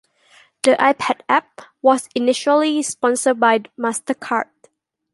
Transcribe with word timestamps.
The 0.63 0.71
iPad 0.77 1.21
app 1.29 1.61
was 1.83 2.09
initially 2.15 2.81
sponsored 2.81 3.39
by 3.39 3.59
MasterCard. 3.77 4.49